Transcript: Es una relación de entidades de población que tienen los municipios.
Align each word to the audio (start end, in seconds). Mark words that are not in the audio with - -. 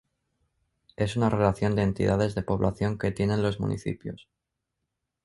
Es 0.95 1.15
una 1.15 1.29
relación 1.29 1.75
de 1.75 1.83
entidades 1.83 2.33
de 2.33 2.41
población 2.41 2.97
que 2.97 3.11
tienen 3.11 3.43
los 3.43 3.59
municipios. 3.59 4.27